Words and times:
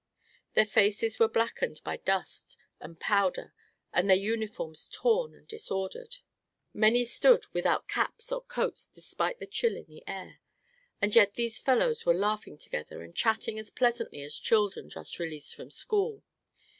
Their 0.55 0.65
faces 0.65 1.19
were 1.19 1.27
blackened 1.27 1.79
by 1.83 1.97
dust 1.97 2.57
and 2.79 2.99
powder 2.99 3.53
and 3.93 4.09
their 4.09 4.17
uniforms 4.17 4.89
torn 4.91 5.35
and 5.35 5.47
disordered; 5.47 6.17
many 6.73 7.05
stood 7.05 7.45
without 7.53 7.87
caps 7.87 8.31
or 8.31 8.41
coats 8.41 8.87
despite 8.87 9.37
the 9.37 9.45
chill 9.45 9.75
in 9.77 9.85
the 9.85 10.03
air. 10.07 10.39
And 11.03 11.13
yet 11.13 11.35
these 11.35 11.59
fellows 11.59 12.03
were 12.03 12.15
laughing 12.15 12.57
together 12.57 13.03
and 13.03 13.15
chatting 13.15 13.59
as 13.59 13.69
pleasantly 13.69 14.23
as 14.23 14.39
children 14.39 14.89
just 14.89 15.19
released 15.19 15.53
from 15.53 15.69
school. 15.69 16.23